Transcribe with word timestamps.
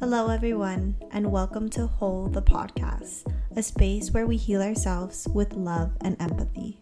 Hello, 0.00 0.30
everyone, 0.30 0.96
and 1.10 1.30
welcome 1.30 1.68
to 1.68 1.86
Whole 1.86 2.26
the 2.26 2.40
Podcast, 2.40 3.30
a 3.54 3.62
space 3.62 4.10
where 4.12 4.26
we 4.26 4.38
heal 4.38 4.62
ourselves 4.62 5.28
with 5.34 5.52
love 5.52 5.92
and 6.00 6.16
empathy. 6.22 6.78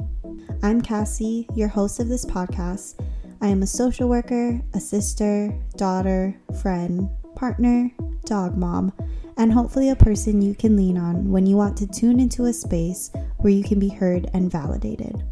I'm 0.63 0.81
Cassie, 0.81 1.49
your 1.57 1.67
host 1.67 1.99
of 1.99 2.07
this 2.07 2.25
podcast. 2.25 3.05
I 3.41 3.49
am 3.49 3.65
a 3.65 3.67
social 3.67 4.09
worker, 4.09 4.63
a 4.73 4.79
sister, 4.79 5.53
daughter, 5.77 6.41
friend, 6.63 7.11
partner, 7.35 7.91
dog 8.25 8.57
mom, 8.57 8.93
and 9.37 9.53
hopefully 9.53 9.91
a 9.91 9.97
person 9.97 10.41
you 10.41 10.55
can 10.55 10.77
lean 10.77 10.97
on 10.97 11.33
when 11.33 11.45
you 11.45 11.57
want 11.57 11.77
to 11.79 11.89
tune 11.89 12.21
into 12.21 12.45
a 12.45 12.53
space 12.53 13.11
where 13.39 13.53
you 13.53 13.65
can 13.65 13.81
be 13.81 13.89
heard 13.89 14.31
and 14.33 14.49
validated. 14.49 15.25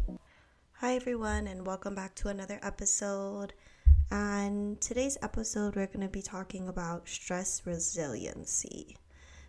Hi, 0.73 0.95
everyone, 0.95 1.47
and 1.47 1.65
welcome 1.65 1.95
back 1.95 2.15
to 2.15 2.27
another 2.27 2.59
episode. 2.61 3.53
And 4.09 4.79
today's 4.79 5.17
episode, 5.21 5.75
we're 5.75 5.87
going 5.87 5.99
to 5.99 6.07
be 6.07 6.21
talking 6.21 6.69
about 6.69 7.09
stress 7.09 7.63
resiliency. 7.65 8.95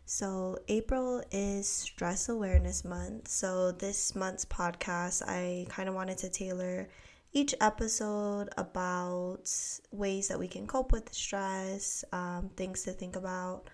So, 0.05 0.59
April 0.67 1.23
is 1.31 1.69
Stress 1.69 2.29
Awareness 2.29 2.85
Month. 2.85 3.29
So, 3.29 3.71
this 3.71 4.17
month's 4.17 4.45
podcast, 4.45 5.23
I 5.29 5.67
kind 5.69 5.89
of 5.89 5.95
wanted 5.95 6.19
to 6.19 6.29
tailor 6.29 6.89
each 7.33 7.55
episode 7.61 8.49
about 8.57 9.49
ways 9.93 10.27
that 10.27 10.41
we 10.41 10.49
can 10.49 10.67
cope 10.67 10.91
with 10.91 11.13
stress, 11.15 12.05
um, 12.13 12.51
things 12.57 12.83
to 12.83 12.93
think 12.93 13.15
about 13.15 13.71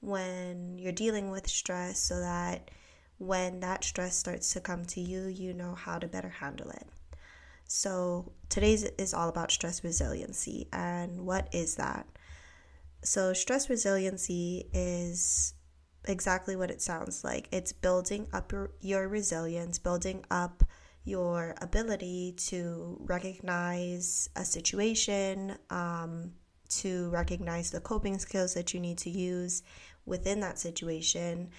when 0.00 0.76
you're 0.76 0.92
dealing 0.92 1.30
with 1.30 1.46
stress, 1.46 2.00
so 2.00 2.18
that 2.18 2.72
when 3.18 3.60
that 3.60 3.84
stress 3.84 4.16
starts 4.16 4.52
to 4.54 4.60
come 4.60 4.84
to 4.86 5.00
you, 5.00 5.26
you 5.26 5.52
know 5.52 5.74
how 5.76 6.00
to 6.00 6.08
better 6.08 6.30
handle 6.30 6.70
it. 6.70 6.88
So, 7.66 8.32
today's 8.48 8.84
is 8.84 9.12
all 9.12 9.28
about 9.28 9.50
stress 9.50 9.82
resiliency. 9.82 10.68
And 10.72 11.26
what 11.26 11.48
is 11.52 11.76
that? 11.76 12.06
So, 13.02 13.32
stress 13.32 13.68
resiliency 13.68 14.68
is 14.72 15.54
exactly 16.04 16.54
what 16.54 16.70
it 16.70 16.80
sounds 16.80 17.24
like 17.24 17.48
it's 17.50 17.72
building 17.72 18.28
up 18.32 18.52
your, 18.80 19.08
resilience, 19.08 19.78
building 19.78 20.24
up 20.30 20.62
your 21.04 21.54
ability 21.60 22.34
to 22.36 22.96
recognize 23.00 24.28
a 24.36 24.44
situation, 24.44 25.56
um, 25.70 26.32
to 26.68 27.08
recognize 27.10 27.70
the 27.70 27.80
coping 27.80 28.18
skills 28.18 28.54
that 28.54 28.74
you 28.74 28.80
need 28.80 28.98
to 28.98 29.10
use 29.10 29.62
within 30.04 30.40
that 30.40 30.58
situation, 30.58 31.50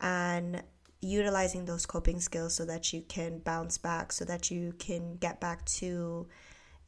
and 0.00 0.62
utilizing 1.04 1.64
those 1.64 1.86
coping 1.86 2.20
skills 2.20 2.54
so 2.54 2.64
that 2.64 2.92
you 2.92 3.02
can 3.02 3.38
bounce 3.38 3.78
back, 3.78 4.12
so 4.12 4.24
that 4.24 4.50
you 4.50 4.72
can 4.78 5.16
get 5.16 5.40
back 5.40 5.64
to 5.66 6.26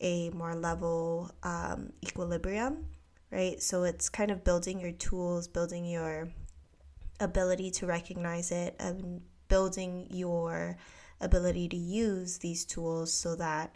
a 0.00 0.30
more 0.30 0.54
level 0.54 1.30
um, 1.42 1.92
equilibrium, 2.04 2.86
right? 3.30 3.62
So 3.62 3.84
it's 3.84 4.08
kind 4.08 4.30
of 4.30 4.44
building 4.44 4.80
your 4.80 4.92
tools, 4.92 5.48
building 5.48 5.84
your 5.84 6.28
ability 7.20 7.70
to 7.72 7.86
recognize 7.86 8.50
it, 8.50 8.74
and 8.78 9.20
building 9.48 10.06
your 10.10 10.76
ability 11.20 11.68
to 11.68 11.76
use 11.76 12.38
these 12.38 12.64
tools 12.64 13.12
so 13.12 13.36
that 13.36 13.74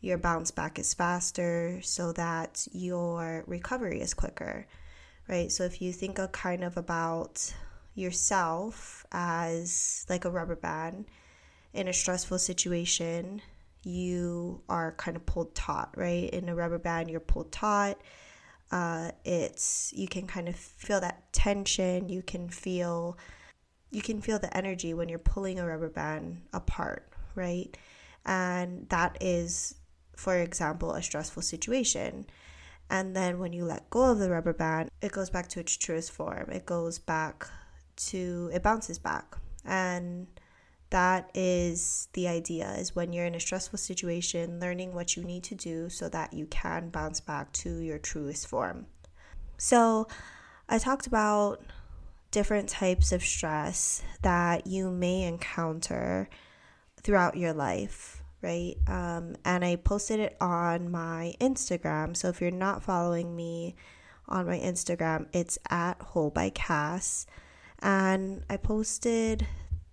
your 0.00 0.18
bounce 0.18 0.50
back 0.50 0.78
is 0.78 0.94
faster, 0.94 1.80
so 1.82 2.12
that 2.12 2.66
your 2.72 3.44
recovery 3.46 4.00
is 4.00 4.14
quicker, 4.14 4.66
right? 5.28 5.52
So 5.52 5.64
if 5.64 5.82
you 5.82 5.92
think 5.92 6.18
of 6.18 6.32
kind 6.32 6.64
of 6.64 6.76
about 6.76 7.52
yourself 8.00 9.06
as 9.12 10.04
like 10.08 10.24
a 10.24 10.30
rubber 10.30 10.56
band 10.56 11.06
in 11.72 11.86
a 11.86 11.92
stressful 11.92 12.38
situation 12.38 13.40
you 13.82 14.60
are 14.68 14.92
kind 14.92 15.16
of 15.16 15.24
pulled 15.26 15.54
taut 15.54 15.90
right? 15.96 16.30
In 16.30 16.48
a 16.48 16.54
rubber 16.54 16.78
band 16.78 17.10
you're 17.10 17.20
pulled 17.20 17.52
taut. 17.52 18.00
Uh, 18.70 19.10
it's 19.24 19.92
you 19.96 20.06
can 20.06 20.26
kind 20.26 20.48
of 20.48 20.56
feel 20.56 21.00
that 21.00 21.32
tension. 21.32 22.08
You 22.08 22.22
can 22.22 22.48
feel 22.48 23.18
you 23.90 24.02
can 24.02 24.20
feel 24.20 24.38
the 24.38 24.54
energy 24.56 24.94
when 24.94 25.08
you're 25.08 25.18
pulling 25.18 25.58
a 25.58 25.66
rubber 25.66 25.88
band 25.88 26.42
apart 26.52 27.08
right? 27.34 27.76
And 28.26 28.88
that 28.90 29.16
is 29.20 29.74
for 30.16 30.36
example 30.36 30.92
a 30.92 31.02
stressful 31.02 31.42
situation. 31.42 32.26
And 32.90 33.14
then 33.14 33.38
when 33.38 33.52
you 33.52 33.64
let 33.64 33.88
go 33.88 34.10
of 34.10 34.18
the 34.18 34.30
rubber 34.30 34.52
band 34.52 34.90
it 35.00 35.12
goes 35.12 35.30
back 35.30 35.48
to 35.48 35.60
its 35.60 35.76
truest 35.76 36.12
form. 36.12 36.50
It 36.50 36.66
goes 36.66 36.98
back 36.98 37.48
to 38.08 38.50
it 38.52 38.62
bounces 38.62 38.98
back. 38.98 39.36
And 39.64 40.26
that 40.90 41.30
is 41.34 42.08
the 42.14 42.26
idea 42.26 42.72
is 42.72 42.96
when 42.96 43.12
you're 43.12 43.26
in 43.26 43.36
a 43.36 43.40
stressful 43.40 43.78
situation 43.78 44.58
learning 44.60 44.92
what 44.92 45.16
you 45.16 45.22
need 45.22 45.44
to 45.44 45.54
do 45.54 45.88
so 45.88 46.08
that 46.08 46.32
you 46.32 46.46
can 46.46 46.90
bounce 46.90 47.20
back 47.20 47.52
to 47.52 47.78
your 47.78 47.98
truest 47.98 48.46
form. 48.46 48.86
So 49.56 50.08
i 50.68 50.78
talked 50.78 51.06
about 51.06 51.62
different 52.30 52.68
types 52.68 53.10
of 53.12 53.22
stress 53.22 54.02
that 54.22 54.66
you 54.66 54.90
may 54.90 55.22
encounter 55.22 56.28
throughout 57.02 57.36
your 57.36 57.52
life 57.52 58.16
right? 58.42 58.76
Um, 58.86 59.36
and 59.44 59.64
i 59.64 59.76
posted 59.76 60.18
it 60.18 60.36
on 60.40 60.90
my 60.90 61.34
instagram. 61.40 62.16
So 62.16 62.28
if 62.28 62.40
you're 62.40 62.50
not 62.50 62.82
following 62.82 63.36
me 63.36 63.76
on 64.28 64.46
my 64.46 64.58
instagram 64.58 65.26
it's 65.32 65.58
at 65.68 66.00
whole 66.00 66.30
by 66.30 66.50
cass 66.50 67.26
and 67.82 68.42
I 68.48 68.56
posted 68.56 69.46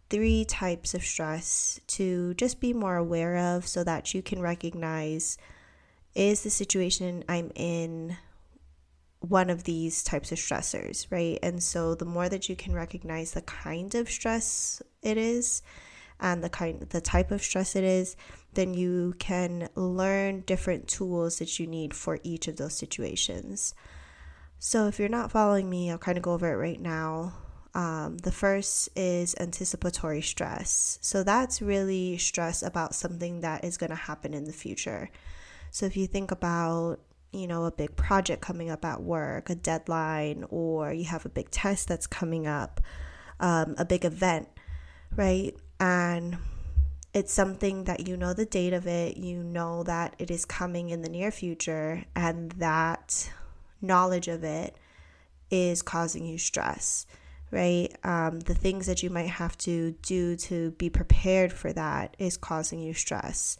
three 0.09 0.45
types 0.45 0.93
of 0.93 1.03
stress 1.03 1.81
to 1.87 2.33
just 2.35 2.59
be 2.59 2.73
more 2.73 2.95
aware 2.95 3.37
of 3.37 3.67
so 3.67 3.83
that 3.83 4.13
you 4.13 4.21
can 4.21 4.41
recognize 4.41 5.37
is 6.15 6.43
the 6.43 6.49
situation 6.49 7.23
I'm 7.27 7.51
in 7.55 8.17
one 9.19 9.49
of 9.49 9.63
these 9.63 10.03
types 10.03 10.31
of 10.31 10.37
stressors, 10.37 11.07
right? 11.11 11.39
And 11.43 11.61
so 11.61 11.95
the 11.95 12.05
more 12.05 12.29
that 12.29 12.49
you 12.49 12.55
can 12.55 12.73
recognize 12.73 13.31
the 13.31 13.41
kind 13.41 13.93
of 13.95 14.09
stress 14.09 14.81
it 15.01 15.17
is 15.17 15.61
and 16.19 16.43
the 16.43 16.49
kind 16.49 16.81
the 16.81 17.01
type 17.01 17.31
of 17.31 17.43
stress 17.43 17.75
it 17.75 17.83
is, 17.83 18.15
then 18.53 18.73
you 18.73 19.13
can 19.19 19.69
learn 19.75 20.41
different 20.41 20.87
tools 20.87 21.39
that 21.39 21.59
you 21.59 21.67
need 21.67 21.93
for 21.93 22.19
each 22.23 22.47
of 22.47 22.57
those 22.57 22.75
situations. 22.75 23.75
So 24.59 24.87
if 24.87 24.97
you're 24.97 25.09
not 25.09 25.31
following 25.31 25.69
me, 25.69 25.91
I'll 25.91 25.97
kind 25.97 26.17
of 26.17 26.23
go 26.23 26.33
over 26.33 26.51
it 26.51 26.57
right 26.57 26.81
now. 26.81 27.33
Um, 27.77 28.17
the 28.17 28.31
first 28.31 28.89
is 28.95 29.35
anticipatory 29.39 30.23
stress. 30.23 30.97
So 30.99 31.21
that's 31.21 31.61
really 31.61 32.17
stress 32.17 32.63
about 32.63 32.95
something 32.95 33.41
that 33.41 33.63
is 33.63 33.77
going 33.77 33.91
to 33.91 33.95
happen 33.95 34.33
in 34.33 34.45
the 34.45 34.51
future. 34.51 35.11
So 35.69 35.85
if 35.85 35.95
you 35.95 36.07
think 36.07 36.31
about, 36.31 36.97
you 37.31 37.45
know, 37.45 37.65
a 37.65 37.71
big 37.71 37.95
project 37.95 38.41
coming 38.41 38.71
up 38.71 38.83
at 38.83 39.03
work, 39.03 39.51
a 39.51 39.55
deadline, 39.55 40.43
or 40.49 40.91
you 40.91 41.05
have 41.05 41.27
a 41.27 41.29
big 41.29 41.51
test 41.51 41.87
that's 41.87 42.07
coming 42.07 42.47
up, 42.47 42.81
um, 43.39 43.75
a 43.77 43.85
big 43.85 44.05
event, 44.05 44.47
right? 45.15 45.55
And 45.79 46.39
it's 47.13 47.31
something 47.31 47.83
that 47.83 48.07
you 48.07 48.17
know 48.17 48.33
the 48.33 48.45
date 48.45 48.73
of 48.73 48.87
it, 48.87 49.17
you 49.17 49.43
know 49.43 49.83
that 49.83 50.15
it 50.17 50.31
is 50.31 50.45
coming 50.45 50.89
in 50.89 51.03
the 51.03 51.09
near 51.09 51.29
future, 51.29 52.05
and 52.15 52.53
that 52.53 53.31
knowledge 53.83 54.27
of 54.27 54.43
it 54.43 54.75
is 55.51 55.83
causing 55.83 56.25
you 56.25 56.39
stress 56.39 57.05
right? 57.51 57.95
Um, 58.03 58.41
the 58.41 58.53
things 58.53 58.87
that 58.87 59.03
you 59.03 59.09
might 59.09 59.29
have 59.29 59.57
to 59.59 59.91
do 60.01 60.35
to 60.37 60.71
be 60.71 60.89
prepared 60.89 61.53
for 61.53 61.71
that 61.73 62.15
is 62.19 62.37
causing 62.37 62.79
you 62.79 62.93
stress. 62.93 63.57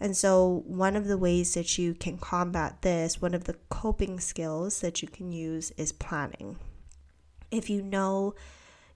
And 0.00 0.16
so, 0.16 0.62
one 0.66 0.96
of 0.96 1.06
the 1.06 1.18
ways 1.18 1.54
that 1.54 1.78
you 1.78 1.94
can 1.94 2.18
combat 2.18 2.82
this, 2.82 3.22
one 3.22 3.34
of 3.34 3.44
the 3.44 3.56
coping 3.68 4.20
skills 4.20 4.80
that 4.80 5.02
you 5.02 5.08
can 5.08 5.32
use 5.32 5.70
is 5.72 5.92
planning. 5.92 6.58
If 7.50 7.70
you 7.70 7.82
know 7.82 8.34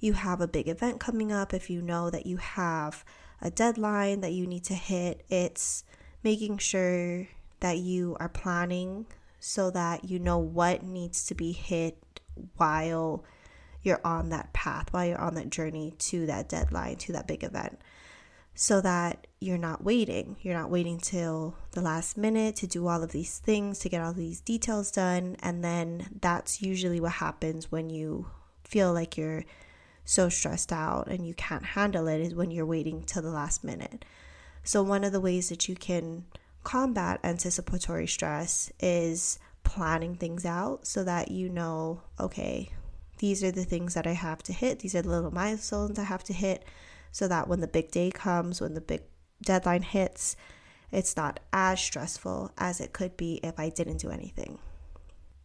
you 0.01 0.15
have 0.15 0.41
a 0.41 0.49
big 0.49 0.69
event 0.69 1.01
coming 1.01 1.33
up, 1.33 1.55
if 1.55 1.71
you 1.71 1.81
know 1.81 2.11
that 2.11 2.27
you 2.27 2.37
have 2.37 3.05
a 3.41 3.51
deadline 3.51 4.21
that 4.21 4.33
you 4.33 4.47
need 4.47 4.65
to 4.65 4.75
hit, 4.75 5.25
it's 5.29 5.85
making 6.23 6.59
sure 6.59 7.29
that 7.61 7.79
you 7.79 8.17
are 8.21 8.29
planning 8.29 9.07
so 9.41 9.71
that 9.71 10.05
you 10.05 10.19
know 10.19 10.39
what 10.39 10.83
needs 10.83 11.25
to 11.27 11.35
be 11.35 11.53
hit 11.53 12.21
while 12.57 13.25
you're 13.89 14.01
on 14.05 14.29
that 14.29 14.53
path, 14.53 14.93
while 14.93 15.05
you're 15.05 15.21
on 15.21 15.35
that 15.35 15.51
journey 15.51 15.95
to 15.99 16.27
that 16.27 16.49
deadline, 16.49 16.97
to 16.97 17.13
that 17.15 17.27
big 17.27 17.43
event, 17.43 17.81
so 18.55 18.81
that 18.81 19.27
you're 19.41 19.59
not 19.59 19.83
waiting. 19.83 20.37
You're 20.43 20.55
not 20.55 20.71
waiting 20.71 20.99
till 20.99 21.57
the 21.73 21.81
last 21.81 22.17
minute 22.17 22.57
to 22.57 22.67
do 22.67 22.87
all 22.87 23.03
of 23.03 23.13
these 23.13 23.39
things, 23.39 23.79
to 23.81 23.89
get 23.89 24.03
all 24.03 24.13
these 24.13 24.41
details 24.41 24.91
done. 24.91 25.37
And 25.41 25.65
then 25.65 26.19
that's 26.21 26.63
usually 26.63 27.01
what 27.01 27.13
happens 27.13 27.73
when 27.73 27.91
you 27.91 28.31
feel 28.65 28.93
like 28.93 29.17
you're 29.17 29.45
so 30.05 30.29
stressed 30.29 30.73
out 30.73 31.07
and 31.09 31.27
you 31.27 31.35
can't 31.35 31.65
handle 31.65 32.09
it 32.09 32.21
is 32.21 32.35
when 32.35 32.51
you're 32.51 32.67
waiting 32.67 33.03
till 33.03 33.23
the 33.23 33.31
last 33.31 33.63
minute. 33.65 34.05
So, 34.65 34.83
one 34.83 35.05
of 35.05 35.13
the 35.13 35.21
ways 35.21 35.49
that 35.49 35.69
you 35.69 35.75
can 35.75 36.25
combat 36.65 37.21
anticipatory 37.25 38.07
stress 38.07 38.73
is 38.81 39.39
planning 39.65 40.15
things 40.15 40.45
out 40.45 40.87
so 40.87 41.05
that 41.05 41.31
you 41.31 41.49
know, 41.49 42.03
okay, 42.19 42.73
these 43.19 43.45
are 43.45 43.51
the 43.51 43.65
things 43.65 43.95
that 43.95 44.07
I 44.07 44.13
have 44.13 44.43
to 44.45 44.53
hit. 44.53 44.81
These 44.81 44.95
are 44.95 45.03
the 45.03 45.11
little 45.11 45.35
milestones 45.35 45.99
I 45.99 46.05
have 46.05 46.25
to 46.25 46.33
hit 46.33 46.65
so 47.13 47.29
that 47.29 47.49
when 47.49 47.61
the 47.61 47.67
big 47.67 47.91
day 47.91 48.11
comes, 48.11 48.61
when 48.61 48.75
the 48.75 48.81
big 48.81 49.03
deadline 49.43 49.83
hits, 49.83 50.37
it's 50.91 51.17
not 51.17 51.41
as 51.53 51.81
stressful 51.81 52.53
as 52.57 52.81
it 52.81 52.93
could 52.93 53.17
be 53.17 53.41
if 53.43 53.59
I 53.59 53.69
didn't 53.69 53.99
do 53.99 54.11
anything. 54.11 54.59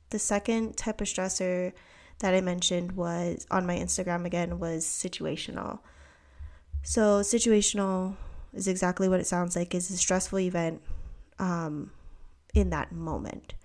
The 0.10 0.20
second 0.20 0.78
type 0.78 1.02
of 1.02 1.08
stressor 1.08 1.74
that 2.20 2.34
I 2.34 2.42
mentioned 2.42 2.94
was 2.94 3.46
on 3.52 3.66
my 3.66 3.78
Instagram 3.78 4.26
again 4.26 4.60
was 4.60 4.86
situational. 4.86 5.80
So 6.84 7.22
situational 7.22 8.16
is 8.54 8.68
exactly 8.68 9.10
what 9.10 9.20
it 9.20 9.28
sounds 9.28 9.56
like 9.56 9.74
is 9.74 9.90
a 9.90 9.98
stressful 9.98 10.40
event 10.40 10.82
um, 11.40 11.92
in 12.54 12.70
that 12.70 12.92
moment 12.92 13.56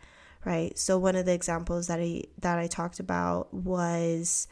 right? 0.44 0.79
So 0.79 0.99
one 0.99 1.17
of 1.17 1.26
the 1.26 1.32
examples 1.32 1.87
that 1.88 2.00
i 2.00 2.23
that 2.40 2.58
i 2.58 2.67
talked 2.67 3.00
about 3.00 3.52
was 3.52 4.49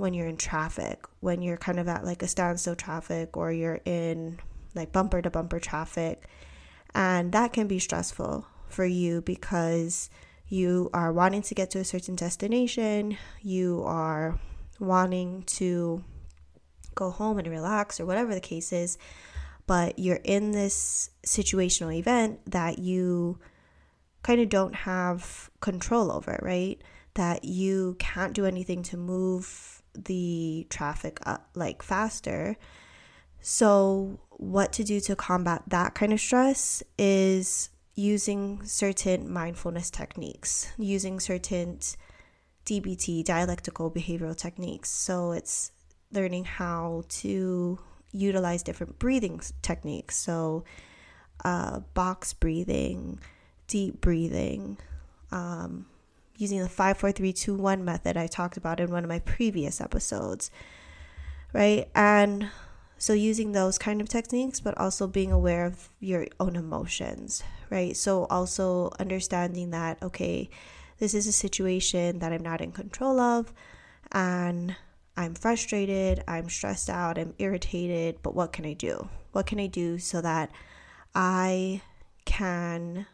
when 0.00 0.14
you're 0.14 0.26
in 0.26 0.36
traffic 0.36 1.04
when 1.20 1.42
you're 1.42 1.58
kind 1.58 1.78
of 1.78 1.86
at 1.86 2.04
like 2.04 2.22
a 2.22 2.26
standstill 2.26 2.74
traffic 2.74 3.36
or 3.36 3.52
you're 3.52 3.80
in 3.84 4.38
like 4.74 4.92
bumper 4.92 5.20
to 5.20 5.28
bumper 5.28 5.60
traffic 5.60 6.26
and 6.94 7.32
that 7.32 7.52
can 7.52 7.66
be 7.66 7.78
stressful 7.78 8.46
for 8.66 8.86
you 8.86 9.20
because 9.20 10.08
you 10.48 10.88
are 10.94 11.12
wanting 11.12 11.42
to 11.42 11.54
get 11.54 11.70
to 11.70 11.78
a 11.78 11.84
certain 11.84 12.16
destination 12.16 13.18
you 13.42 13.82
are 13.84 14.40
wanting 14.78 15.42
to 15.42 16.02
go 16.94 17.10
home 17.10 17.38
and 17.38 17.48
relax 17.48 18.00
or 18.00 18.06
whatever 18.06 18.34
the 18.34 18.40
case 18.40 18.72
is 18.72 18.96
but 19.66 19.98
you're 19.98 20.20
in 20.24 20.50
this 20.52 21.10
situational 21.26 21.94
event 21.94 22.40
that 22.50 22.78
you 22.78 23.38
kind 24.22 24.40
of 24.40 24.48
don't 24.48 24.74
have 24.74 25.50
control 25.60 26.12
over, 26.12 26.38
right? 26.42 26.80
That 27.14 27.44
you 27.44 27.96
can't 27.98 28.34
do 28.34 28.46
anything 28.46 28.82
to 28.84 28.96
move 28.96 29.82
the 29.94 30.66
traffic 30.70 31.18
up 31.26 31.50
like 31.54 31.82
faster. 31.82 32.56
So, 33.40 34.20
what 34.30 34.72
to 34.74 34.84
do 34.84 35.00
to 35.00 35.16
combat 35.16 35.62
that 35.68 35.94
kind 35.94 36.12
of 36.12 36.20
stress 36.20 36.82
is 36.98 37.70
using 37.94 38.64
certain 38.64 39.30
mindfulness 39.30 39.90
techniques, 39.90 40.72
using 40.78 41.20
certain 41.20 41.80
DBT, 42.66 43.24
dialectical 43.24 43.90
behavioral 43.90 44.36
techniques. 44.36 44.90
So, 44.90 45.32
it's 45.32 45.72
learning 46.12 46.44
how 46.44 47.04
to 47.08 47.78
utilize 48.12 48.62
different 48.62 48.98
breathing 48.98 49.40
techniques. 49.62 50.16
So, 50.16 50.64
uh, 51.44 51.80
box 51.94 52.34
breathing, 52.34 53.20
deep 53.70 54.00
breathing, 54.00 54.76
um, 55.30 55.86
using 56.36 56.58
the 56.58 56.68
54321 56.68 57.84
method 57.84 58.16
I 58.16 58.26
talked 58.26 58.56
about 58.56 58.80
in 58.80 58.90
one 58.90 59.04
of 59.04 59.08
my 59.08 59.20
previous 59.20 59.80
episodes, 59.80 60.50
right? 61.52 61.88
And 61.94 62.50
so 62.98 63.12
using 63.12 63.52
those 63.52 63.78
kind 63.78 64.00
of 64.00 64.08
techniques, 64.08 64.58
but 64.58 64.76
also 64.76 65.06
being 65.06 65.30
aware 65.30 65.64
of 65.64 65.88
your 66.00 66.26
own 66.40 66.56
emotions, 66.56 67.44
right? 67.70 67.96
So 67.96 68.24
also 68.24 68.90
understanding 68.98 69.70
that, 69.70 70.02
okay, 70.02 70.50
this 70.98 71.14
is 71.14 71.28
a 71.28 71.32
situation 71.32 72.18
that 72.18 72.32
I'm 72.32 72.42
not 72.42 72.60
in 72.60 72.72
control 72.72 73.20
of, 73.20 73.52
and 74.10 74.74
I'm 75.16 75.34
frustrated, 75.34 76.24
I'm 76.26 76.48
stressed 76.48 76.90
out, 76.90 77.18
I'm 77.18 77.34
irritated, 77.38 78.18
but 78.22 78.34
what 78.34 78.52
can 78.52 78.66
I 78.66 78.72
do? 78.72 79.08
What 79.30 79.46
can 79.46 79.60
I 79.60 79.68
do 79.68 79.98
so 79.98 80.20
that 80.20 80.50
I 81.14 81.82
can 82.24 83.06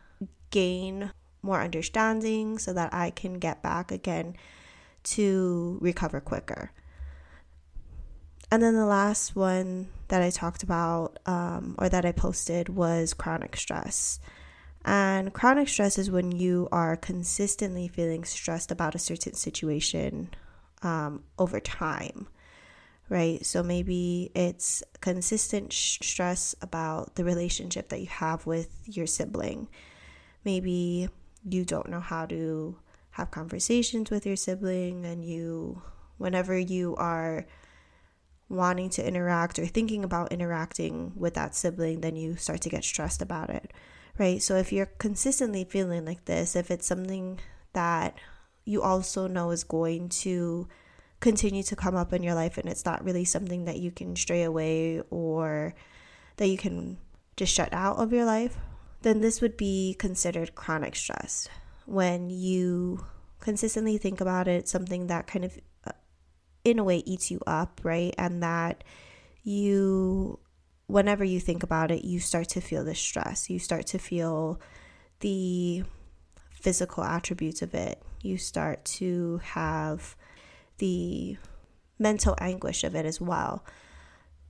gain 0.56 1.12
more 1.42 1.60
understanding 1.60 2.58
so 2.58 2.72
that 2.72 2.94
I 2.94 3.10
can 3.10 3.34
get 3.34 3.62
back 3.62 3.92
again 3.92 4.36
to 5.04 5.76
recover 5.82 6.18
quicker. 6.18 6.72
And 8.50 8.62
then 8.62 8.74
the 8.74 8.86
last 8.86 9.36
one 9.36 9.88
that 10.08 10.22
I 10.22 10.30
talked 10.30 10.62
about 10.62 11.18
um, 11.26 11.74
or 11.78 11.90
that 11.90 12.06
I 12.06 12.12
posted 12.12 12.70
was 12.70 13.12
chronic 13.12 13.54
stress. 13.56 14.18
And 14.82 15.34
chronic 15.34 15.68
stress 15.68 15.98
is 15.98 16.10
when 16.10 16.32
you 16.32 16.68
are 16.72 16.96
consistently 16.96 17.86
feeling 17.86 18.24
stressed 18.24 18.70
about 18.70 18.94
a 18.94 19.00
certain 19.10 19.34
situation 19.34 20.30
um, 20.82 21.24
over 21.38 21.60
time, 21.60 22.28
right? 23.10 23.44
So 23.44 23.62
maybe 23.62 24.30
it's 24.34 24.82
consistent 25.02 25.72
sh- 25.72 25.98
stress 26.00 26.54
about 26.62 27.16
the 27.16 27.24
relationship 27.24 27.90
that 27.90 28.00
you 28.00 28.06
have 28.06 28.46
with 28.46 28.70
your 28.86 29.06
sibling 29.06 29.68
maybe 30.46 31.08
you 31.44 31.64
don't 31.64 31.90
know 31.90 32.00
how 32.00 32.24
to 32.24 32.78
have 33.10 33.30
conversations 33.30 34.10
with 34.10 34.24
your 34.24 34.36
sibling 34.36 35.04
and 35.04 35.24
you 35.24 35.82
whenever 36.16 36.56
you 36.56 36.94
are 36.96 37.44
wanting 38.48 38.88
to 38.88 39.06
interact 39.06 39.58
or 39.58 39.66
thinking 39.66 40.04
about 40.04 40.32
interacting 40.32 41.12
with 41.16 41.34
that 41.34 41.54
sibling 41.54 42.00
then 42.00 42.14
you 42.14 42.36
start 42.36 42.60
to 42.60 42.68
get 42.70 42.84
stressed 42.84 43.20
about 43.20 43.50
it 43.50 43.72
right? 44.18 44.40
So 44.40 44.56
if 44.56 44.72
you're 44.72 44.86
consistently 44.86 45.64
feeling 45.64 46.06
like 46.06 46.24
this 46.24 46.54
if 46.54 46.70
it's 46.70 46.86
something 46.86 47.40
that 47.72 48.14
you 48.64 48.82
also 48.82 49.26
know 49.26 49.50
is 49.50 49.64
going 49.64 50.08
to 50.08 50.68
continue 51.20 51.62
to 51.64 51.76
come 51.76 51.96
up 51.96 52.12
in 52.12 52.22
your 52.22 52.34
life 52.34 52.56
and 52.56 52.68
it's 52.68 52.84
not 52.84 53.04
really 53.04 53.24
something 53.24 53.64
that 53.64 53.78
you 53.78 53.90
can 53.90 54.14
stray 54.14 54.44
away 54.44 55.02
or 55.10 55.74
that 56.36 56.46
you 56.46 56.56
can 56.56 56.98
just 57.36 57.52
shut 57.52 57.72
out 57.72 57.96
of 57.96 58.12
your 58.12 58.24
life 58.24 58.56
then 59.02 59.20
this 59.20 59.40
would 59.40 59.56
be 59.56 59.94
considered 59.98 60.54
chronic 60.54 60.96
stress. 60.96 61.48
When 61.86 62.30
you 62.30 63.06
consistently 63.40 63.98
think 63.98 64.20
about 64.20 64.48
it, 64.48 64.68
something 64.68 65.06
that 65.06 65.26
kind 65.26 65.44
of, 65.44 65.58
uh, 65.86 65.92
in 66.64 66.78
a 66.78 66.84
way, 66.84 66.98
eats 67.06 67.30
you 67.30 67.40
up, 67.46 67.80
right? 67.84 68.14
And 68.18 68.42
that 68.42 68.82
you, 69.42 70.38
whenever 70.86 71.24
you 71.24 71.38
think 71.38 71.62
about 71.62 71.90
it, 71.90 72.04
you 72.04 72.18
start 72.18 72.48
to 72.50 72.60
feel 72.60 72.84
the 72.84 72.94
stress. 72.94 73.48
You 73.48 73.58
start 73.58 73.86
to 73.88 73.98
feel 73.98 74.60
the 75.20 75.84
physical 76.50 77.04
attributes 77.04 77.62
of 77.62 77.74
it. 77.74 78.02
You 78.22 78.38
start 78.38 78.84
to 78.96 79.40
have 79.44 80.16
the 80.78 81.36
mental 81.98 82.34
anguish 82.40 82.82
of 82.84 82.94
it 82.94 83.06
as 83.06 83.20
well. 83.20 83.64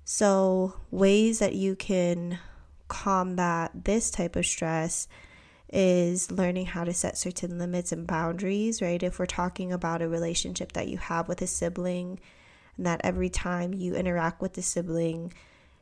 So, 0.05 0.81
ways 0.91 1.41
that 1.41 1.55
you 1.55 1.75
can 1.75 2.39
combat 2.89 3.71
this 3.85 4.11
type 4.11 4.37
of 4.37 4.47
stress 4.47 5.09
is 5.73 6.31
learning 6.31 6.67
how 6.67 6.85
to 6.85 6.93
set 6.93 7.19
certain 7.19 7.59
limits 7.59 7.93
and 7.93 8.07
boundaries, 8.07 8.81
right? 8.81 9.03
If 9.03 9.19
we're 9.19 9.27
talking 9.27 9.73
about 9.73 10.03
a 10.03 10.09
relationship 10.09 10.73
that 10.73 10.89
you 10.89 10.99
have 10.99 11.29
with 11.29 11.43
a 11.43 11.47
sibling, 11.47 12.21
and 12.77 12.87
that 12.87 13.01
every 13.03 13.29
time 13.29 13.75
you 13.75 13.95
interact 13.95 14.41
with 14.41 14.55
the 14.55 14.63
sibling, 14.63 15.33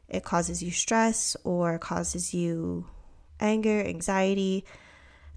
it 0.08 0.24
causes 0.24 0.62
you 0.62 0.70
stress 0.70 1.36
or 1.44 1.78
causes 1.78 2.32
you 2.32 2.86
anger, 3.40 3.80
anxiety, 3.80 4.64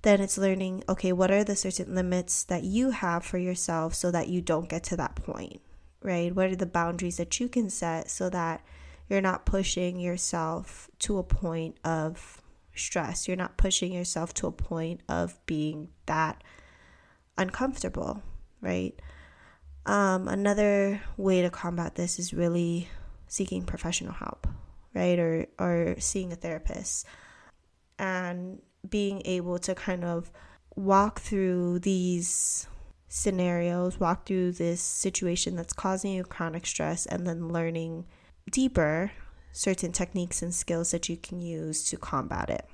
then 0.04 0.22
it's 0.22 0.38
learning 0.38 0.84
okay, 0.88 1.12
what 1.12 1.31
are 1.31 1.44
the 1.44 1.56
certain 1.56 1.96
limits 1.96 2.44
that 2.44 2.63
you 2.63 2.92
have 2.92 3.25
for 3.25 3.38
yourself 3.38 3.94
so 3.94 4.12
that 4.12 4.30
you 4.30 4.42
don't 4.42 4.70
get 4.70 4.84
to 4.84 4.96
that 4.96 5.15
point, 5.15 5.60
right? 6.01 6.34
What 6.34 6.48
are 6.48 6.56
the 6.56 6.65
boundaries 6.65 7.18
that 7.18 7.39
you 7.39 7.50
can 7.50 7.70
set 7.70 8.10
so 8.10 8.30
that 8.30 8.62
you're 9.10 9.22
not 9.22 9.46
pushing 9.46 10.00
yourself 10.00 10.90
to 11.00 11.18
a 11.18 11.24
point 11.24 11.78
of 11.84 12.42
stress. 12.76 13.28
You're 13.28 13.38
not 13.38 13.58
pushing 13.58 13.94
yourself 13.94 14.34
to 14.36 14.48
a 14.48 14.52
point 14.52 15.02
of 15.08 15.38
being 15.46 15.90
that 16.06 16.44
uncomfortable, 17.38 18.22
right? 18.62 18.94
Um, 19.86 20.28
another 20.28 21.02
way 21.16 21.42
to 21.42 21.50
combat 21.50 21.96
this 21.96 22.20
is 22.20 22.34
really 22.34 22.90
seeking 23.28 23.64
professional 23.64 24.14
help, 24.14 24.48
right? 24.94 25.18
Or, 25.18 25.48
or 25.60 25.96
seeing 26.00 26.32
a 26.32 26.36
therapist 26.36 27.06
and 27.98 28.62
being 28.88 29.22
able 29.26 29.60
to 29.60 29.74
kind 29.74 30.04
of 30.04 30.32
walk 30.76 31.20
through 31.20 31.80
these 31.80 32.68
scenarios, 33.08 34.00
walk 34.00 34.26
through 34.26 34.52
this 34.52 34.82
situation 34.82 35.56
that's 35.56 35.74
causing 35.74 36.14
you 36.14 36.24
chronic 36.24 36.66
stress, 36.66 37.06
and 37.06 37.26
then 37.26 37.48
learning 37.48 38.06
deeper 38.50 39.12
certain 39.51 39.92
techniques 39.92 40.42
and 40.42 40.54
skills 40.54 40.92
that 40.92 41.10
you 41.10 41.18
can 41.18 41.39
use 41.39 41.84
to 41.89 41.98
combat 41.98 42.50
it. 42.50 42.66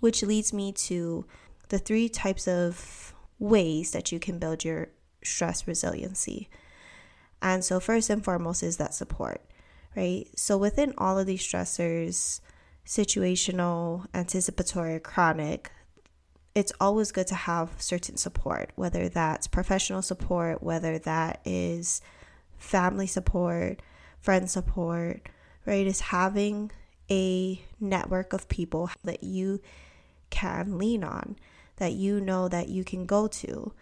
Which 0.00 0.22
leads 0.22 0.52
me 0.52 0.72
to 0.72 1.26
the 1.68 1.78
three 1.78 2.08
types 2.08 2.46
of 2.46 3.14
ways 3.38 3.92
that 3.92 4.12
you 4.12 4.20
can 4.20 4.38
build 4.38 4.64
your 4.64 4.88
stress 5.24 5.66
resiliency. 5.66 6.48
And 7.42 7.64
so, 7.64 7.80
first 7.80 8.08
and 8.10 8.24
foremost, 8.24 8.62
is 8.62 8.76
that 8.76 8.94
support, 8.94 9.42
right? 9.96 10.26
So, 10.36 10.56
within 10.56 10.94
all 10.96 11.18
of 11.18 11.26
these 11.26 11.42
stressors, 11.42 12.40
situational, 12.86 14.06
anticipatory, 14.14 15.00
chronic, 15.00 15.70
it's 16.54 16.72
always 16.80 17.12
good 17.12 17.26
to 17.26 17.34
have 17.34 17.70
certain 17.76 18.16
support, 18.16 18.70
whether 18.76 19.08
that's 19.08 19.46
professional 19.46 20.00
support, 20.00 20.62
whether 20.62 20.98
that 21.00 21.40
is 21.44 22.00
family 22.56 23.06
support, 23.06 23.80
friend 24.26 24.50
support, 24.50 25.28
right? 25.64 25.86
Is 25.86 26.00
having 26.00 26.72
a 27.08 27.62
network 27.80 28.32
of 28.32 28.48
people 28.48 28.90
that 29.04 29.22
you 29.22 29.60
can 30.30 30.76
lean 30.76 31.04
on, 31.04 31.36
that 31.76 31.92
you 31.92 32.20
know 32.20 32.48
that 32.48 32.68
you 32.68 32.82
can 32.82 33.06
go 33.06 33.28
to 33.28 33.72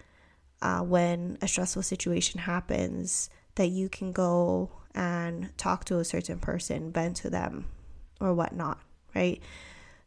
uh, 0.60 0.80
when 0.80 1.38
a 1.40 1.48
stressful 1.48 1.82
situation 1.82 2.40
happens, 2.40 3.30
that 3.54 3.68
you 3.68 3.88
can 3.88 4.12
go 4.12 4.70
and 4.94 5.50
talk 5.56 5.86
to 5.86 5.98
a 5.98 6.04
certain 6.04 6.38
person, 6.38 6.92
vent 6.92 7.16
to 7.16 7.30
them, 7.30 7.66
or 8.20 8.34
whatnot, 8.34 8.78
right? 9.14 9.42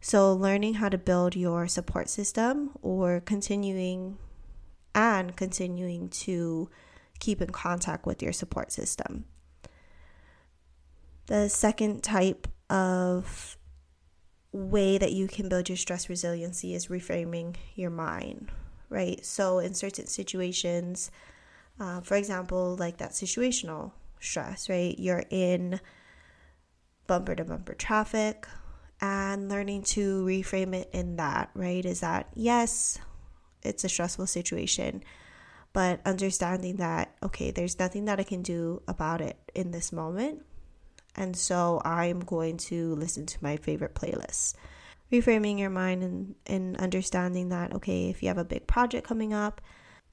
So, 0.01 0.32
learning 0.34 0.75
how 0.75 0.89
to 0.89 1.00
build 1.00 1.36
your 1.36 1.67
support 1.67 2.10
system 2.10 2.70
or 2.84 3.22
continuing 3.22 4.20
and 4.94 5.36
continuing 5.36 6.10
to 6.10 6.70
keep 7.20 7.41
in 7.41 7.50
contact 7.50 8.06
with 8.06 8.22
your 8.22 8.34
support 8.34 8.72
system. 8.72 9.25
The 11.28 11.50
second 11.50 12.04
type 12.04 12.48
of 12.70 13.58
way 14.54 14.98
that 14.98 15.12
you 15.12 15.28
can 15.28 15.50
build 15.50 15.70
your 15.70 15.78
stress 15.78 16.10
resiliency 16.10 16.74
is 16.74 16.88
reframing 16.88 17.56
your 17.76 17.90
mind, 17.90 18.50
right? 18.90 19.24
So, 19.26 19.60
in 19.60 19.74
certain 19.74 20.08
situations, 20.08 21.12
uh, 21.80 22.02
for 22.02 22.16
example, 22.16 22.76
like 22.80 22.98
that 22.98 23.12
situational 23.12 23.92
stress, 24.20 24.70
right? 24.70 24.98
You're 24.98 25.26
in 25.30 25.80
bumper 27.08 27.36
to 27.36 27.44
bumper 27.44 27.74
traffic 27.74 28.48
and 29.00 29.50
learning 29.50 29.84
to 29.84 30.24
reframe 30.26 30.74
it 30.74 30.90
in 30.94 31.18
that, 31.18 31.50
right? 31.54 31.86
Is 31.86 32.00
that 32.00 32.30
yes, 32.36 33.00
it's 33.64 33.84
a 33.84 33.90
stressful 33.90 34.28
situation, 34.28 35.04
but 35.74 36.00
understanding 36.06 36.78
that, 36.78 37.16
okay, 37.22 37.52
there's 37.52 37.78
nothing 37.78 38.06
that 38.06 38.20
I 38.20 38.24
can 38.24 38.42
do 38.42 38.82
about 38.88 39.20
it 39.20 39.38
in 39.54 39.72
this 39.72 39.92
moment. 39.92 40.44
And 41.18 41.36
so 41.36 41.82
I'm 41.84 42.20
going 42.20 42.58
to 42.58 42.94
listen 42.96 43.26
to 43.26 43.44
my 43.44 43.58
favorite 43.58 43.96
playlists. 43.96 44.54
Reframing 45.12 45.58
your 45.58 45.72
mind 45.72 46.04
and, 46.04 46.36
and 46.46 46.78
understanding 46.78 47.50
that, 47.50 47.74
okay, 47.74 48.10
if 48.10 48.22
you 48.22 48.28
have 48.28 48.38
a 48.38 48.46
big 48.46 48.68
project 48.68 49.08
coming 49.08 49.34
up, 49.34 49.62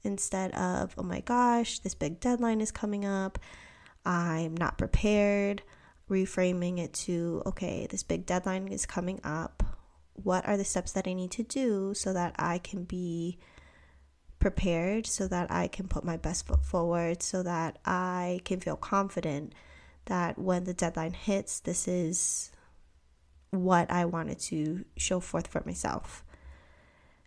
instead 0.03 0.51
of, 0.55 0.95
oh 0.97 1.03
my 1.03 1.19
gosh, 1.19 1.79
this 1.79 1.93
big 1.93 2.19
deadline 2.19 2.61
is 2.61 2.71
coming 2.71 3.05
up, 3.05 3.37
I'm 4.05 4.55
not 4.55 4.77
prepared, 4.77 5.61
reframing 6.09 6.79
it 6.79 6.93
to, 6.93 7.43
okay, 7.45 7.87
this 7.89 8.03
big 8.03 8.25
deadline 8.25 8.67
is 8.67 8.85
coming 8.85 9.19
up. 9.23 9.63
What 10.13 10.47
are 10.47 10.57
the 10.57 10.63
steps 10.63 10.93
that 10.93 11.07
I 11.07 11.13
need 11.13 11.31
to 11.31 11.43
do 11.43 11.93
so 11.93 12.13
that 12.13 12.35
I 12.37 12.59
can 12.59 12.83
be 12.83 13.37
prepared, 14.39 15.07
so 15.07 15.27
that 15.27 15.51
I 15.51 15.67
can 15.67 15.87
put 15.87 16.03
my 16.03 16.17
best 16.17 16.47
foot 16.47 16.63
forward, 16.63 17.21
so 17.21 17.43
that 17.43 17.79
I 17.83 18.41
can 18.45 18.59
feel 18.59 18.77
confident 18.77 19.53
that 20.05 20.37
when 20.37 20.63
the 20.63 20.73
deadline 20.73 21.13
hits, 21.13 21.59
this 21.59 21.87
is 21.87 22.51
what 23.51 23.89
I 23.89 24.05
wanted 24.05 24.39
to 24.39 24.85
show 24.97 25.19
forth 25.19 25.47
for 25.47 25.63
myself. 25.65 26.23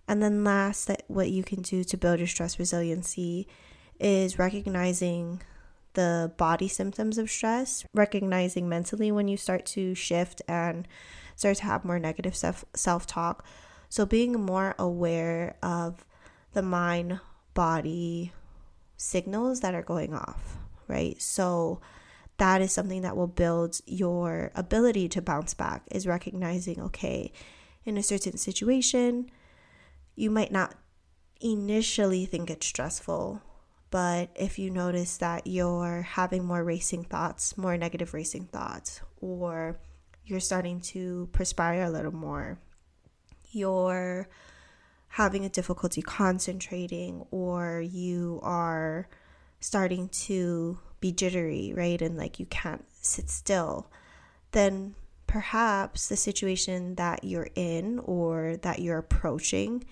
And 0.06 0.22
then 0.22 0.44
last 0.44 0.86
that 0.86 1.02
what 1.08 1.30
you 1.30 1.42
can 1.42 1.62
do 1.62 1.84
to 1.84 1.96
build 1.96 2.18
your 2.18 2.28
stress 2.28 2.58
resiliency 2.58 3.46
is 4.00 4.38
recognizing 4.38 5.42
the 5.94 6.32
body 6.36 6.68
symptoms 6.68 7.18
of 7.18 7.30
stress, 7.30 7.84
recognizing 7.94 8.68
mentally 8.68 9.10
when 9.10 9.28
you 9.28 9.36
start 9.36 9.66
to 9.66 9.94
shift 9.94 10.40
and 10.46 10.86
start 11.34 11.56
to 11.58 11.64
have 11.64 11.84
more 11.84 11.98
negative 11.98 12.36
self 12.36 12.64
self-talk. 12.74 13.44
So 13.88 14.06
being 14.06 14.32
more 14.32 14.74
aware 14.78 15.56
of 15.62 16.04
the 16.52 16.62
mind 16.62 17.20
body 17.54 18.32
signals 18.96 19.60
that 19.60 19.74
are 19.74 19.82
going 19.82 20.14
off, 20.14 20.56
right? 20.86 21.20
So 21.20 21.80
that 22.38 22.62
is 22.62 22.72
something 22.72 23.02
that 23.02 23.16
will 23.16 23.26
build 23.26 23.80
your 23.86 24.50
ability 24.54 25.08
to 25.08 25.22
bounce 25.22 25.54
back 25.54 25.82
is 25.90 26.06
recognizing 26.06 26.80
okay 26.80 27.32
in 27.84 27.96
a 27.96 28.02
certain 28.02 28.36
situation 28.36 29.30
you 30.16 30.30
might 30.30 30.50
not 30.50 30.74
initially 31.40 32.24
think 32.24 32.50
it's 32.50 32.66
stressful 32.66 33.42
but 33.90 34.28
if 34.34 34.58
you 34.58 34.70
notice 34.70 35.16
that 35.18 35.46
you're 35.46 36.02
having 36.02 36.44
more 36.44 36.64
racing 36.64 37.04
thoughts 37.04 37.56
more 37.58 37.76
negative 37.76 38.14
racing 38.14 38.46
thoughts 38.46 39.00
or 39.20 39.78
you're 40.24 40.40
starting 40.40 40.80
to 40.80 41.28
perspire 41.32 41.84
a 41.84 41.90
little 41.90 42.14
more 42.14 42.58
you're 43.50 44.28
having 45.08 45.44
a 45.44 45.48
difficulty 45.48 46.02
concentrating 46.02 47.24
or 47.30 47.80
you 47.80 48.38
are 48.42 49.08
starting 49.60 50.08
to 50.10 50.78
be 51.00 51.12
jittery, 51.12 51.72
right? 51.74 52.00
And 52.00 52.16
like 52.16 52.38
you 52.38 52.46
can't 52.46 52.84
sit 53.00 53.30
still, 53.30 53.90
then 54.52 54.94
perhaps 55.26 56.08
the 56.08 56.16
situation 56.16 56.96
that 56.96 57.22
you're 57.22 57.50
in 57.54 58.00
or 58.00 58.56
that 58.62 58.80
you're 58.80 58.98
approaching 58.98 59.84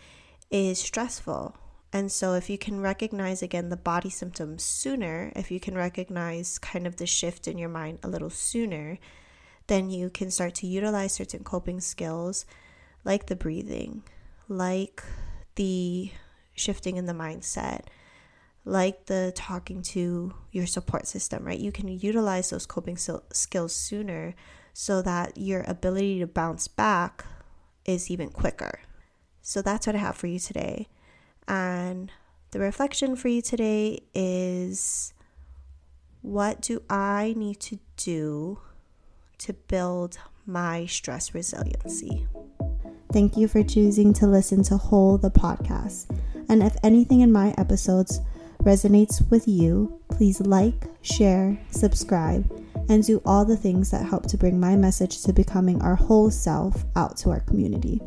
is 0.51 0.79
stressful. 0.79 1.57
And 1.93 2.11
so, 2.11 2.35
if 2.35 2.51
you 2.51 2.59
can 2.59 2.81
recognize 2.81 3.43
again 3.43 3.69
the 3.69 3.77
body 3.77 4.11
symptoms 4.11 4.63
sooner, 4.63 5.33
if 5.37 5.51
you 5.51 5.61
can 5.61 5.77
recognize 5.77 6.59
kind 6.59 6.87
of 6.87 6.97
the 6.97 7.07
shift 7.07 7.47
in 7.47 7.59
your 7.59 7.69
mind 7.69 8.01
a 8.03 8.09
little 8.09 8.31
sooner, 8.31 8.99
then 9.69 9.91
you 9.91 10.11
can 10.11 10.31
start 10.31 10.55
to 10.57 10.67
utilize 10.67 11.13
certain 11.13 11.45
coping 11.45 11.81
skills 11.81 12.45
like 13.05 13.27
the 13.27 13.37
breathing, 13.37 14.03
like 14.49 15.03
the 15.55 16.11
shifting 16.55 16.97
in 16.97 17.07
the 17.07 17.13
mindset, 17.13 17.83
like 18.67 19.07
the 19.07 19.33
talking 19.37 19.81
to 19.81 20.35
your 20.51 20.67
support 20.67 21.07
system, 21.07 21.45
right? 21.45 21.59
You 21.59 21.71
can 21.71 21.87
utilize 21.87 22.51
those 22.51 22.67
coping 22.67 22.99
skills 22.99 23.75
sooner 23.75 24.35
so 24.75 25.01
that 25.03 25.39
your 25.39 25.65
ability 25.69 26.19
to 26.19 26.27
bounce 26.27 26.67
back 26.67 27.25
is 27.85 28.11
even 28.11 28.29
quicker. 28.29 28.81
So 29.41 29.63
that's 29.63 29.87
what 29.87 29.95
I 29.95 30.01
have 30.01 30.17
for 30.17 30.27
you 30.27 30.41
today. 30.41 30.89
And 31.47 32.11
the 32.51 32.59
reflection 32.59 33.15
for 33.15 33.29
you 33.29 33.41
today 33.41 34.01
is 34.13 35.15
what 36.23 36.61
do 36.61 36.83
I 36.91 37.35
need 37.37 37.61
to 37.61 37.79
do 37.97 38.59
to 39.39 39.53
build 39.53 40.19
my 40.45 40.87
stress 40.87 41.35
resiliency? 41.35 42.27
Thank 43.13 43.37
you 43.37 43.47
for 43.47 43.63
choosing 43.63 44.13
to 44.15 44.27
listen 44.27 44.65
to 44.65 44.77
Whole 44.77 45.19
the 45.19 45.31
podcast. 45.31 46.11
And 46.49 46.65
if 46.65 46.77
anything 46.83 47.21
in 47.21 47.31
my 47.31 47.55
episodes 47.57 48.21
resonates 48.67 49.31
with 49.31 49.47
you, 49.47 50.01
please 50.11 50.41
like, 50.41 50.87
share, 51.01 51.57
subscribe, 51.71 52.45
and 52.89 53.07
do 53.07 53.23
all 53.25 53.45
the 53.45 53.57
things 53.57 53.93
that 53.93 54.05
help 54.05 54.27
to 54.27 54.37
bring 54.37 54.59
my 54.59 54.75
message 54.75 55.23
to 55.23 55.33
becoming 55.33 55.81
our 55.83 55.95
whole 55.95 56.31
self 56.31 56.85
out 56.97 57.17
to 57.17 57.31
our 57.31 57.41
community. 57.41 58.03